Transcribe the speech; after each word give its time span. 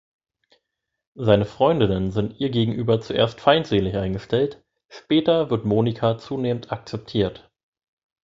Seine 1.13 1.45
Freundinnen 1.45 2.09
sind 2.09 2.39
ihr 2.39 2.49
gegenüber 2.49 3.01
zuerst 3.01 3.39
feindselig 3.39 3.95
eingestellt, 3.97 4.65
später 4.89 5.51
wird 5.51 5.63
Monica 5.63 6.17
zunehmend 6.17 6.71
akzeptiert. 6.71 7.51